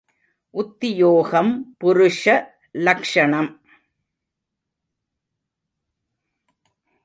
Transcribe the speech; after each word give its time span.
உத்தியோகம் 0.49 1.75
புருஷ 1.83 2.23
லக்ஷணம். 2.73 3.59